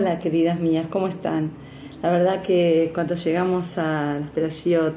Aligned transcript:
Hola, 0.00 0.18
queridas 0.18 0.58
mías, 0.58 0.86
¿cómo 0.88 1.08
están? 1.08 1.50
La 2.02 2.10
verdad 2.10 2.40
que 2.40 2.90
cuando 2.94 3.16
llegamos 3.16 3.76
a 3.76 4.18
la 4.18 4.26
Perashiot 4.34 4.94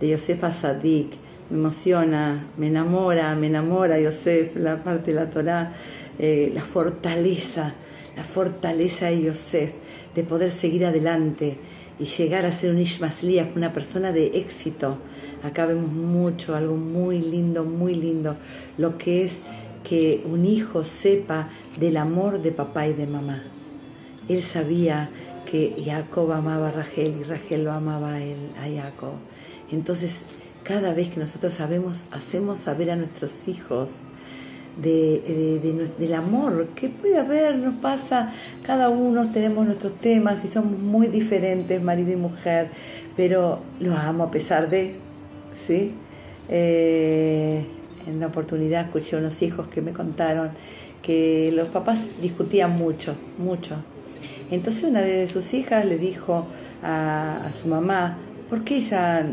de 0.00 0.08
Yosefa 0.08 0.50
Sadik, 0.50 1.12
me 1.50 1.58
emociona, 1.58 2.46
me 2.56 2.68
enamora, 2.68 3.34
me 3.34 3.48
enamora 3.48 4.00
Yosef, 4.00 4.56
la 4.56 4.82
parte 4.82 5.12
de 5.12 5.20
la 5.20 5.28
Torah, 5.28 5.74
eh, 6.18 6.50
la 6.54 6.64
fortaleza, 6.64 7.74
la 8.16 8.24
fortaleza 8.24 9.08
de 9.08 9.24
Yosef, 9.24 9.72
de 10.14 10.22
poder 10.22 10.50
seguir 10.50 10.86
adelante 10.86 11.58
y 11.98 12.06
llegar 12.06 12.46
a 12.46 12.50
ser 12.50 12.70
un 12.70 12.78
Ishmasliach, 12.78 13.54
una 13.56 13.74
persona 13.74 14.10
de 14.10 14.38
éxito. 14.38 14.96
Acá 15.42 15.66
vemos 15.66 15.92
mucho, 15.92 16.56
algo 16.56 16.76
muy 16.76 17.20
lindo, 17.20 17.62
muy 17.62 17.94
lindo, 17.94 18.36
lo 18.78 18.96
que 18.96 19.24
es 19.24 19.32
que 19.86 20.24
un 20.24 20.46
hijo 20.46 20.82
sepa 20.82 21.50
del 21.78 21.98
amor 21.98 22.40
de 22.40 22.52
papá 22.52 22.86
y 22.88 22.94
de 22.94 23.06
mamá. 23.06 23.42
Él 24.28 24.42
sabía 24.42 25.10
que 25.50 25.82
Jacob 25.84 26.32
amaba 26.32 26.68
a 26.68 26.70
Rachel 26.72 27.16
y 27.20 27.22
Rachel 27.22 27.64
lo 27.64 27.72
amaba 27.72 28.14
a 28.14 28.22
él, 28.22 28.50
a 28.58 28.82
Jacob. 28.82 29.14
Entonces, 29.70 30.18
cada 30.64 30.92
vez 30.92 31.10
que 31.10 31.20
nosotros 31.20 31.54
sabemos, 31.54 32.04
hacemos 32.10 32.60
saber 32.60 32.90
a 32.90 32.96
nuestros 32.96 33.46
hijos 33.46 33.90
del 34.76 36.14
amor 36.14 36.68
que 36.74 36.88
puede 36.88 37.18
haber, 37.18 37.56
nos 37.56 37.76
pasa, 37.76 38.34
cada 38.62 38.90
uno 38.90 39.30
tenemos 39.30 39.64
nuestros 39.64 39.94
temas 39.94 40.44
y 40.44 40.48
somos 40.48 40.78
muy 40.78 41.06
diferentes, 41.06 41.82
marido 41.82 42.12
y 42.12 42.16
mujer, 42.16 42.68
pero 43.16 43.60
los 43.80 43.96
amo 43.98 44.24
a 44.24 44.30
pesar 44.30 44.68
de, 44.68 44.96
¿sí? 45.66 45.92
Eh, 46.48 47.64
en 48.06 48.16
una 48.16 48.26
oportunidad 48.26 48.86
escuché 48.86 49.16
a 49.16 49.18
unos 49.18 49.40
hijos 49.42 49.66
que 49.68 49.80
me 49.80 49.92
contaron 49.92 50.50
que 51.02 51.50
los 51.52 51.68
papás 51.68 52.04
discutían 52.20 52.76
mucho, 52.76 53.14
mucho, 53.38 53.76
entonces 54.50 54.84
una 54.84 55.00
de 55.00 55.28
sus 55.28 55.52
hijas 55.54 55.84
le 55.84 55.98
dijo 55.98 56.46
a, 56.82 57.50
su 57.60 57.68
mamá, 57.68 58.16
¿por 58.48 58.62
qué 58.62 58.76
ella 58.76 59.26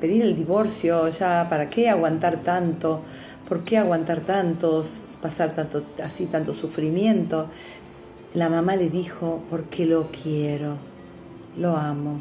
pedir 0.00 0.22
el 0.22 0.36
divorcio? 0.36 1.08
¿Ya 1.08 1.46
para 1.48 1.70
qué 1.70 1.88
aguantar 1.88 2.38
tanto? 2.42 3.00
¿Por 3.48 3.64
qué 3.64 3.78
aguantar 3.78 4.20
tanto, 4.20 4.84
pasar 5.22 5.54
tanto, 5.54 5.82
así 6.02 6.26
tanto 6.26 6.52
sufrimiento? 6.52 7.48
La 8.34 8.48
mamá 8.48 8.76
le 8.76 8.90
dijo, 8.90 9.42
porque 9.48 9.86
lo 9.86 10.08
quiero, 10.08 10.76
lo 11.56 11.76
amo. 11.76 12.20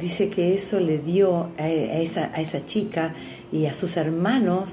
Dice 0.00 0.30
que 0.30 0.54
eso 0.54 0.80
le 0.80 0.98
dio 0.98 1.50
a 1.58 1.68
esa 1.68 2.66
chica 2.66 3.14
y 3.52 3.66
a 3.66 3.74
sus 3.74 3.96
hermanos 3.96 4.70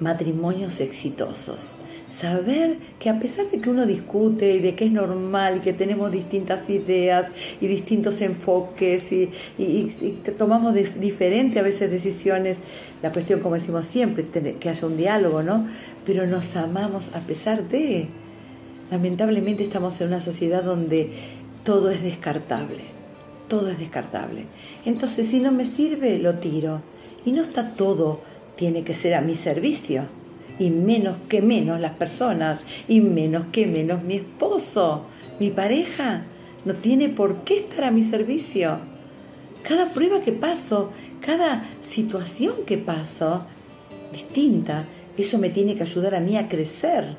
matrimonios 0.00 0.80
exitosos 0.80 1.76
saber 2.20 2.78
que 2.98 3.10
a 3.10 3.18
pesar 3.18 3.46
de 3.50 3.58
que 3.58 3.68
uno 3.68 3.86
discute 3.86 4.54
y 4.54 4.60
de 4.60 4.74
que 4.74 4.86
es 4.86 4.92
normal 4.92 5.58
y 5.58 5.60
que 5.60 5.72
tenemos 5.72 6.10
distintas 6.12 6.68
ideas 6.70 7.26
y 7.60 7.66
distintos 7.66 8.20
enfoques 8.20 9.12
y, 9.12 9.30
tomamos 10.38 10.74
diferentes 10.74 11.58
a 11.58 11.62
veces 11.62 11.90
decisiones, 11.90 12.56
la 13.02 13.12
cuestión 13.12 13.40
como 13.40 13.56
decimos 13.56 13.86
siempre, 13.86 14.26
que 14.58 14.68
haya 14.68 14.86
un 14.86 14.96
diálogo, 14.96 15.42
¿no? 15.42 15.68
Pero 16.04 16.26
nos 16.26 16.56
amamos 16.56 17.14
a 17.14 17.20
pesar 17.20 17.68
de... 17.68 18.08
Lamentablemente 18.90 19.64
estamos 19.64 20.00
en 20.00 20.08
una 20.08 20.20
sociedad 20.20 20.62
donde 20.62 21.10
todo 21.64 21.90
es 21.90 22.02
descartable, 22.02 22.84
todo 23.48 23.68
es 23.68 23.78
descartable. 23.78 24.44
Entonces 24.84 25.26
si 25.26 25.40
no 25.40 25.50
me 25.50 25.66
sirve, 25.66 26.18
lo 26.18 26.34
tiro. 26.34 26.80
Y 27.24 27.32
no 27.32 27.42
está 27.42 27.72
todo, 27.74 28.20
tiene 28.56 28.84
que 28.84 28.94
ser 28.94 29.14
a 29.14 29.20
mi 29.20 29.34
servicio 29.34 30.04
y 30.58 30.70
menos 30.70 31.16
que 31.28 31.42
menos 31.42 31.80
las 31.80 31.92
personas, 31.92 32.60
y 32.88 33.00
menos 33.00 33.46
que 33.52 33.66
menos 33.66 34.02
mi 34.02 34.16
esposo, 34.16 35.02
mi 35.38 35.50
pareja, 35.50 36.24
no 36.64 36.74
tiene 36.74 37.08
por 37.08 37.44
qué 37.44 37.58
estar 37.58 37.84
a 37.84 37.90
mi 37.90 38.04
servicio. 38.04 38.78
Cada 39.62 39.92
prueba 39.92 40.20
que 40.20 40.32
paso, 40.32 40.92
cada 41.20 41.64
situación 41.82 42.64
que 42.66 42.78
paso, 42.78 43.46
distinta, 44.12 44.84
eso 45.16 45.38
me 45.38 45.50
tiene 45.50 45.76
que 45.76 45.82
ayudar 45.82 46.14
a 46.14 46.20
mí 46.20 46.36
a 46.36 46.48
crecer, 46.48 47.16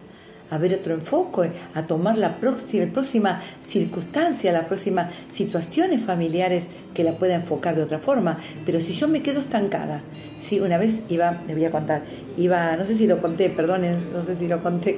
a 0.49 0.57
ver 0.57 0.73
otro 0.73 0.93
enfoque, 0.93 1.51
a 1.73 1.87
tomar 1.87 2.17
la 2.17 2.37
próxima, 2.37 2.85
la 2.85 2.91
próxima 2.91 3.41
circunstancia, 3.67 4.51
las 4.51 4.65
próximas 4.65 5.13
situaciones 5.33 6.01
familiares 6.01 6.65
que 6.93 7.03
la 7.03 7.13
pueda 7.13 7.35
enfocar 7.35 7.75
de 7.75 7.83
otra 7.83 7.99
forma. 7.99 8.39
Pero 8.65 8.79
si 8.79 8.93
yo 8.93 9.07
me 9.07 9.21
quedo 9.21 9.41
estancada, 9.41 10.01
Sí, 10.47 10.61
una 10.61 10.77
vez 10.77 10.93
iba, 11.09 11.41
le 11.45 11.55
voy 11.55 11.65
a 11.65 11.71
contar, 11.71 12.03
iba, 12.37 12.77
no 12.77 12.85
sé 12.85 12.95
si 12.95 13.05
lo 13.05 13.21
conté, 13.21 13.49
perdonen, 13.49 14.13
no 14.13 14.23
sé 14.23 14.35
si 14.35 14.47
lo 14.47 14.63
conté 14.63 14.97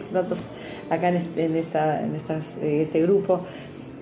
acá 0.91 1.09
en 1.09 1.15
este, 1.15 1.45
en 1.45 1.55
esta, 1.55 2.03
en 2.03 2.13
eh, 2.15 2.83
este 2.83 3.01
grupo, 3.01 3.41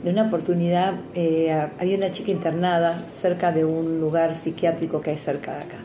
de 0.04 0.12
una 0.12 0.28
oportunidad, 0.28 0.96
eh, 1.16 1.70
había 1.80 1.98
una 1.98 2.12
chica 2.12 2.32
internada 2.32 3.06
cerca 3.22 3.54
de 3.54 3.64
un 3.64 4.02
lugar 4.02 4.36
psiquiátrico 4.36 5.00
que 5.00 5.12
hay 5.12 5.18
cerca 5.18 5.54
de 5.54 5.60
acá. 5.60 5.78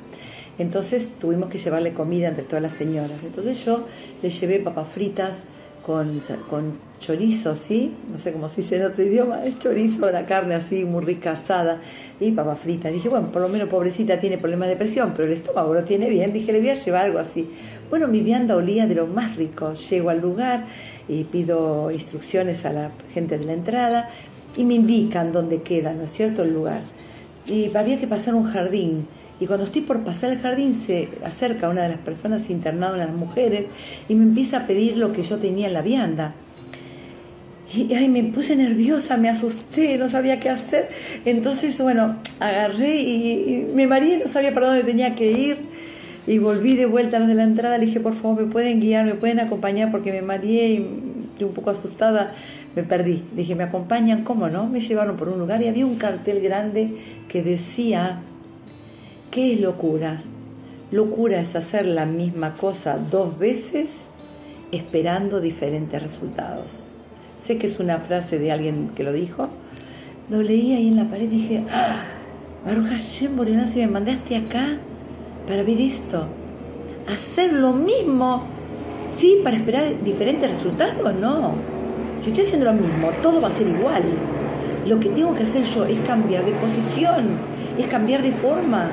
Entonces 0.58 1.08
tuvimos 1.20 1.48
que 1.48 1.58
llevarle 1.58 1.92
comida 1.92 2.28
entre 2.28 2.44
todas 2.44 2.62
las 2.62 2.72
señoras. 2.72 3.22
Entonces 3.24 3.64
yo 3.64 3.86
le 4.22 4.30
llevé 4.30 4.58
papas 4.58 4.88
fritas, 4.88 5.38
con, 5.84 6.22
con 6.48 6.78
chorizo, 7.00 7.56
¿sí? 7.56 7.92
No 8.10 8.18
sé 8.18 8.32
cómo 8.32 8.48
se 8.48 8.62
dice 8.62 8.76
en 8.76 8.84
otro 8.84 9.02
idioma, 9.02 9.44
es 9.44 9.58
chorizo, 9.58 10.10
la 10.10 10.26
carne 10.26 10.54
así 10.54 10.84
muy 10.84 11.04
rica 11.04 11.32
asada 11.32 11.80
y 12.20 12.30
papa 12.30 12.54
frita. 12.54 12.88
Dije, 12.88 13.08
bueno, 13.08 13.30
por 13.32 13.42
lo 13.42 13.48
menos 13.48 13.68
pobrecita 13.68 14.18
tiene 14.20 14.38
problemas 14.38 14.68
de 14.68 14.76
presión, 14.76 15.12
pero 15.14 15.26
el 15.26 15.34
estómago 15.34 15.74
lo 15.74 15.84
tiene 15.84 16.08
bien. 16.08 16.32
Dije, 16.32 16.52
le 16.52 16.60
voy 16.60 16.70
a 16.70 16.74
llevar 16.74 17.06
algo 17.06 17.18
así. 17.18 17.50
Bueno, 17.90 18.08
mi 18.08 18.20
vianda 18.20 18.56
olía 18.56 18.86
de 18.86 18.94
lo 18.94 19.06
más 19.06 19.36
rico. 19.36 19.74
Llego 19.74 20.10
al 20.10 20.20
lugar 20.20 20.66
y 21.08 21.24
pido 21.24 21.90
instrucciones 21.90 22.64
a 22.64 22.72
la 22.72 22.90
gente 23.12 23.38
de 23.38 23.44
la 23.44 23.52
entrada 23.52 24.10
y 24.56 24.64
me 24.64 24.74
indican 24.74 25.32
dónde 25.32 25.62
queda, 25.62 25.92
¿no 25.92 26.04
es 26.04 26.12
cierto?, 26.12 26.42
el 26.42 26.54
lugar. 26.54 26.82
Y 27.46 27.74
había 27.76 27.98
que 27.98 28.06
pasar 28.06 28.34
un 28.34 28.44
jardín 28.44 29.06
y 29.42 29.46
cuando 29.48 29.66
estoy 29.66 29.82
por 29.82 30.04
pasar 30.04 30.30
el 30.30 30.38
jardín 30.38 30.72
se 30.72 31.08
acerca 31.24 31.68
una 31.68 31.82
de 31.82 31.88
las 31.88 31.98
personas 31.98 32.48
internadas, 32.48 32.96
las 32.96 33.12
mujeres, 33.12 33.66
y 34.08 34.14
me 34.14 34.22
empieza 34.22 34.58
a 34.58 34.66
pedir 34.68 34.96
lo 34.96 35.12
que 35.12 35.24
yo 35.24 35.38
tenía 35.38 35.66
en 35.66 35.72
la 35.72 35.82
vianda. 35.82 36.34
Y 37.74 37.92
ay, 37.92 38.08
me 38.08 38.22
puse 38.22 38.54
nerviosa, 38.54 39.16
me 39.16 39.28
asusté, 39.28 39.98
no 39.98 40.08
sabía 40.08 40.38
qué 40.38 40.48
hacer. 40.48 40.90
Entonces, 41.24 41.76
bueno, 41.78 42.18
agarré 42.38 43.00
y, 43.00 43.66
me 43.74 43.88
mareé, 43.88 44.18
no 44.18 44.28
sabía 44.28 44.54
para 44.54 44.68
dónde 44.68 44.84
tenía 44.84 45.16
que 45.16 45.32
ir. 45.32 45.58
Y 46.28 46.38
volví 46.38 46.76
de 46.76 46.86
vuelta 46.86 47.18
desde 47.18 47.34
la 47.34 47.42
entrada, 47.42 47.78
le 47.78 47.86
dije, 47.86 47.98
por 47.98 48.14
favor, 48.14 48.44
me 48.44 48.48
pueden 48.48 48.78
guiar, 48.78 49.06
me 49.06 49.14
pueden 49.14 49.40
acompañar 49.40 49.90
porque 49.90 50.12
me 50.12 50.22
mareé 50.22 50.68
y 50.68 50.76
estoy 51.32 51.48
un 51.48 51.52
poco 51.52 51.70
asustada, 51.70 52.32
me 52.76 52.84
perdí. 52.84 53.24
Le 53.34 53.42
dije, 53.42 53.56
¿me 53.56 53.64
acompañan? 53.64 54.22
¿Cómo 54.22 54.48
no? 54.48 54.68
Me 54.68 54.78
llevaron 54.78 55.16
por 55.16 55.28
un 55.30 55.40
lugar 55.40 55.60
y 55.62 55.66
había 55.66 55.84
un 55.84 55.96
cartel 55.96 56.40
grande 56.42 56.94
que 57.28 57.42
decía 57.42 58.20
¿Qué 59.32 59.54
es 59.54 59.60
locura? 59.60 60.20
Locura 60.90 61.40
es 61.40 61.56
hacer 61.56 61.86
la 61.86 62.04
misma 62.04 62.52
cosa 62.54 62.98
dos 62.98 63.38
veces 63.38 63.88
esperando 64.72 65.40
diferentes 65.40 66.02
resultados. 66.02 66.80
Sé 67.42 67.56
que 67.56 67.66
es 67.66 67.80
una 67.80 67.96
frase 67.96 68.38
de 68.38 68.52
alguien 68.52 68.90
que 68.94 69.02
lo 69.02 69.10
dijo. 69.14 69.48
Lo 70.28 70.42
leí 70.42 70.74
ahí 70.74 70.88
en 70.88 70.96
la 70.96 71.08
pared 71.08 71.22
y 71.22 71.28
dije, 71.28 71.64
¡Ah! 71.70 72.02
Baruch 72.66 72.88
Hashem 72.88 73.70
si 73.72 73.78
me 73.78 73.86
mandaste 73.86 74.36
acá 74.36 74.76
para 75.48 75.62
ver 75.62 75.80
esto. 75.80 76.26
Hacer 77.10 77.54
lo 77.54 77.72
mismo, 77.72 78.42
sí, 79.16 79.40
para 79.42 79.56
esperar 79.56 80.04
diferentes 80.04 80.50
resultados, 80.50 81.14
no. 81.14 81.54
Si 82.20 82.28
estoy 82.28 82.44
haciendo 82.44 82.66
lo 82.66 82.74
mismo, 82.74 83.08
todo 83.22 83.40
va 83.40 83.48
a 83.48 83.56
ser 83.56 83.66
igual. 83.66 84.02
Lo 84.86 85.00
que 85.00 85.08
tengo 85.08 85.34
que 85.34 85.44
hacer 85.44 85.64
yo 85.64 85.86
es 85.86 85.98
cambiar 86.00 86.44
de 86.44 86.52
posición, 86.52 87.38
es 87.78 87.86
cambiar 87.86 88.20
de 88.20 88.32
forma 88.32 88.90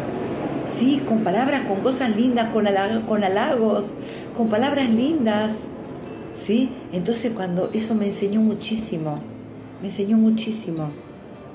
Sí, 0.65 1.01
con 1.07 1.23
palabras, 1.23 1.65
con 1.65 1.81
cosas 1.81 2.15
lindas, 2.15 2.49
con, 2.49 2.67
con 3.07 3.23
halagos, 3.23 3.85
con 4.37 4.49
palabras 4.49 4.89
lindas. 4.89 5.51
¿Sí? 6.35 6.71
Entonces 6.93 7.33
cuando 7.35 7.69
eso 7.73 7.95
me 7.95 8.07
enseñó 8.07 8.39
muchísimo, 8.39 9.19
me 9.81 9.89
enseñó 9.89 10.17
muchísimo 10.17 10.89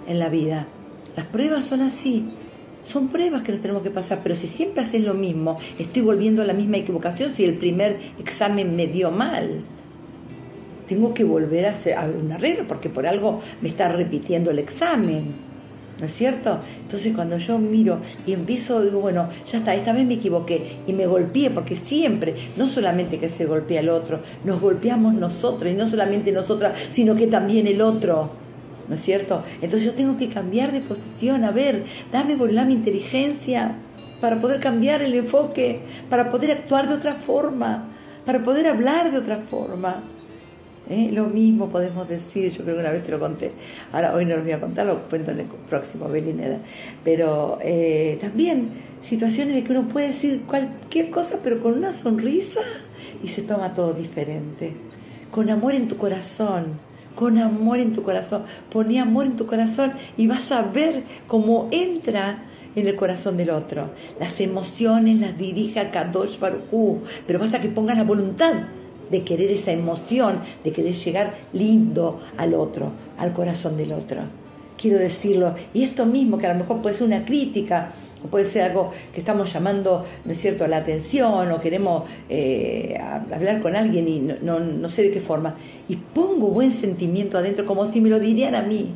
en 0.06 0.18
la 0.18 0.28
vida. 0.28 0.66
Las 1.16 1.26
pruebas 1.26 1.64
son 1.64 1.80
así, 1.80 2.26
son 2.86 3.08
pruebas 3.08 3.42
que 3.42 3.52
nos 3.52 3.60
tenemos 3.60 3.82
que 3.82 3.90
pasar, 3.90 4.20
pero 4.22 4.36
si 4.36 4.46
siempre 4.46 4.82
haces 4.82 5.02
lo 5.02 5.14
mismo, 5.14 5.58
estoy 5.78 6.02
volviendo 6.02 6.42
a 6.42 6.44
la 6.44 6.52
misma 6.52 6.76
equivocación 6.76 7.34
si 7.34 7.44
el 7.44 7.54
primer 7.54 7.98
examen 8.18 8.76
me 8.76 8.86
dio 8.86 9.10
mal. 9.10 9.62
Tengo 10.88 11.14
que 11.14 11.24
volver 11.24 11.66
a 11.66 11.70
hacer 11.70 11.96
un 12.22 12.30
arreglo 12.30 12.66
porque 12.68 12.90
por 12.90 13.06
algo 13.06 13.40
me 13.62 13.68
está 13.70 13.88
repitiendo 13.88 14.50
el 14.50 14.58
examen. 14.58 15.53
¿No 15.98 16.06
es 16.06 16.12
cierto? 16.12 16.60
Entonces 16.82 17.14
cuando 17.14 17.38
yo 17.38 17.58
miro 17.58 17.98
y 18.26 18.32
empiezo, 18.32 18.82
digo, 18.82 19.00
bueno, 19.00 19.28
ya 19.50 19.58
está, 19.58 19.74
esta 19.74 19.92
vez 19.92 20.06
me 20.06 20.14
equivoqué 20.14 20.78
y 20.86 20.92
me 20.92 21.06
golpeé, 21.06 21.50
porque 21.50 21.76
siempre, 21.76 22.34
no 22.56 22.68
solamente 22.68 23.18
que 23.18 23.28
se 23.28 23.46
golpea 23.46 23.80
el 23.80 23.88
otro, 23.88 24.20
nos 24.44 24.60
golpeamos 24.60 25.14
nosotros, 25.14 25.70
y 25.70 25.74
no 25.74 25.88
solamente 25.88 26.32
nosotras, 26.32 26.76
sino 26.90 27.14
que 27.14 27.26
también 27.26 27.66
el 27.66 27.80
otro, 27.80 28.30
¿no 28.88 28.94
es 28.94 29.00
cierto? 29.00 29.44
Entonces 29.62 29.84
yo 29.84 29.92
tengo 29.92 30.16
que 30.16 30.28
cambiar 30.28 30.72
de 30.72 30.80
posición, 30.80 31.44
a 31.44 31.50
ver, 31.50 31.84
dame 32.12 32.36
volar 32.36 32.66
mi 32.66 32.74
inteligencia 32.74 33.76
para 34.20 34.40
poder 34.40 34.60
cambiar 34.60 35.02
el 35.02 35.14
enfoque, 35.14 35.80
para 36.08 36.30
poder 36.30 36.52
actuar 36.52 36.88
de 36.88 36.94
otra 36.94 37.14
forma, 37.14 37.88
para 38.24 38.42
poder 38.42 38.66
hablar 38.66 39.12
de 39.12 39.18
otra 39.18 39.38
forma. 39.38 40.02
¿Eh? 40.88 41.10
Lo 41.12 41.26
mismo 41.26 41.68
podemos 41.68 42.08
decir, 42.08 42.50
yo 42.52 42.62
creo 42.64 42.76
que 42.76 42.80
una 42.80 42.90
vez 42.90 43.04
te 43.04 43.12
lo 43.12 43.18
conté, 43.18 43.52
ahora 43.92 44.14
hoy 44.14 44.24
no 44.24 44.36
lo 44.36 44.42
voy 44.42 44.52
a 44.52 44.60
contar, 44.60 44.86
lo 44.86 45.02
cuento 45.08 45.30
en 45.30 45.40
el 45.40 45.46
próximo 45.46 46.08
Belineda, 46.08 46.58
pero 47.02 47.58
eh, 47.62 48.18
también 48.20 48.68
situaciones 49.02 49.54
de 49.54 49.64
que 49.64 49.72
uno 49.72 49.88
puede 49.88 50.08
decir 50.08 50.42
cualquier 50.46 51.10
cosa, 51.10 51.38
pero 51.42 51.60
con 51.60 51.74
una 51.74 51.92
sonrisa 51.92 52.60
y 53.22 53.28
se 53.28 53.42
toma 53.42 53.74
todo 53.74 53.92
diferente, 53.92 54.72
con 55.30 55.50
amor 55.50 55.74
en 55.74 55.88
tu 55.88 55.96
corazón, 55.96 56.78
con 57.14 57.38
amor 57.38 57.78
en 57.78 57.92
tu 57.92 58.02
corazón, 58.02 58.44
poné 58.70 59.00
amor 59.00 59.26
en 59.26 59.36
tu 59.36 59.46
corazón 59.46 59.92
y 60.16 60.26
vas 60.26 60.50
a 60.52 60.62
ver 60.62 61.04
cómo 61.26 61.68
entra 61.70 62.44
en 62.74 62.88
el 62.88 62.96
corazón 62.96 63.36
del 63.36 63.50
otro. 63.50 63.90
Las 64.18 64.40
emociones 64.40 65.20
las 65.20 65.38
dirige 65.38 65.90
Kadosh 65.90 66.40
Baruj 66.40 66.98
pero 67.26 67.38
basta 67.38 67.60
que 67.60 67.68
pongas 67.68 67.96
la 67.96 68.04
voluntad 68.04 68.54
de 69.10 69.22
querer 69.22 69.50
esa 69.50 69.72
emoción, 69.72 70.40
de 70.62 70.72
querer 70.72 70.94
llegar 70.94 71.34
lindo 71.52 72.20
al 72.36 72.54
otro, 72.54 72.92
al 73.18 73.32
corazón 73.32 73.76
del 73.76 73.92
otro. 73.92 74.22
Quiero 74.80 74.98
decirlo, 74.98 75.54
y 75.72 75.84
esto 75.84 76.04
mismo, 76.04 76.38
que 76.38 76.46
a 76.46 76.52
lo 76.52 76.58
mejor 76.58 76.82
puede 76.82 76.96
ser 76.96 77.06
una 77.06 77.24
crítica, 77.24 77.92
o 78.24 78.28
puede 78.28 78.46
ser 78.46 78.62
algo 78.62 78.90
que 79.12 79.20
estamos 79.20 79.52
llamando, 79.52 80.04
¿no 80.24 80.32
es 80.32 80.38
cierto?, 80.38 80.66
la 80.66 80.78
atención, 80.78 81.50
o 81.50 81.60
queremos 81.60 82.04
eh, 82.28 82.98
hablar 83.32 83.60
con 83.60 83.76
alguien 83.76 84.08
y 84.08 84.20
no, 84.20 84.58
no, 84.60 84.88
sé 84.88 85.02
de 85.02 85.10
qué 85.12 85.20
forma, 85.20 85.54
y 85.88 85.96
pongo 85.96 86.48
buen 86.48 86.72
sentimiento 86.72 87.38
adentro, 87.38 87.66
como 87.66 87.90
si 87.92 88.00
me 88.00 88.08
lo 88.08 88.18
dirían 88.18 88.54
a 88.54 88.62
mí, 88.62 88.90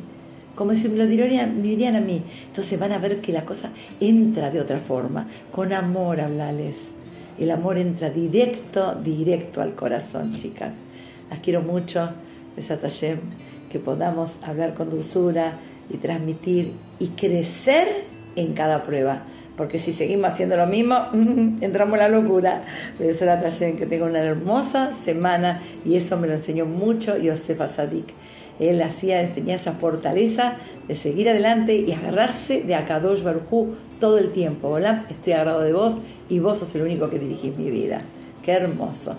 como 0.55 0.75
si 0.75 0.89
me 0.89 0.97
lo 0.97 1.07
dirían, 1.07 1.61
dirían 1.63 1.95
a 1.95 2.01
mí. 2.01 2.21
Entonces 2.47 2.77
van 2.77 2.91
a 2.91 2.97
ver 2.97 3.21
que 3.21 3.31
la 3.31 3.45
cosa 3.45 3.69
entra 4.01 4.51
de 4.51 4.59
otra 4.59 4.79
forma, 4.79 5.27
con 5.51 5.71
amor 5.71 6.19
hablarles 6.19 6.75
el 7.39 7.51
amor 7.51 7.77
entra 7.77 8.09
directo, 8.09 8.95
directo 8.95 9.61
al 9.61 9.75
corazón, 9.75 10.33
chicas. 10.39 10.73
Las 11.29 11.39
quiero 11.39 11.61
mucho, 11.61 12.09
Besatayem, 12.55 13.19
que 13.71 13.79
podamos 13.79 14.37
hablar 14.41 14.73
con 14.73 14.89
dulzura 14.89 15.59
y 15.89 15.97
transmitir 15.97 16.73
y 16.99 17.09
crecer 17.09 17.87
en 18.35 18.53
cada 18.53 18.83
prueba. 18.83 19.23
Porque 19.55 19.79
si 19.79 19.91
seguimos 19.91 20.31
haciendo 20.31 20.55
lo 20.57 20.67
mismo, 20.67 20.95
entramos 21.61 21.93
en 21.93 21.99
la 21.99 22.09
locura. 22.09 22.63
Besatayem, 22.97 23.77
que 23.77 23.85
tenga 23.85 24.05
una 24.05 24.19
hermosa 24.19 24.93
semana 25.05 25.61
y 25.85 25.95
eso 25.95 26.17
me 26.17 26.27
lo 26.27 26.33
enseñó 26.33 26.65
mucho 26.65 27.17
Yosefa 27.17 27.67
Sadik. 27.67 28.07
Él 28.59 28.81
hacía, 28.81 29.33
tenía 29.33 29.55
esa 29.55 29.73
fortaleza 29.73 30.55
de 30.87 30.95
seguir 30.95 31.29
adelante 31.29 31.75
y 31.75 31.91
agarrarse 31.91 32.61
de 32.61 32.75
Akadosh 32.75 33.23
Barujú 33.23 33.75
todo 33.99 34.17
el 34.17 34.31
tiempo. 34.31 34.69
Hola, 34.69 35.05
estoy 35.09 35.33
agarrado 35.33 35.61
de 35.61 35.73
vos 35.73 35.95
y 36.29 36.39
vos 36.39 36.59
sos 36.59 36.75
el 36.75 36.83
único 36.83 37.09
que 37.09 37.19
dirigís 37.19 37.57
mi 37.57 37.71
vida. 37.71 37.99
Qué 38.43 38.51
hermoso. 38.51 39.15